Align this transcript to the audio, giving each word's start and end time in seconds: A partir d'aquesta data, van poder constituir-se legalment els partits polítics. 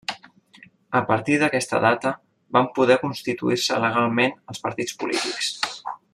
A 0.99 1.01
partir 1.09 1.35
d'aquesta 1.43 1.81
data, 1.83 2.13
van 2.57 2.71
poder 2.79 2.97
constituir-se 3.05 3.79
legalment 3.85 4.35
els 4.55 4.65
partits 4.65 4.99
polítics. 5.05 5.53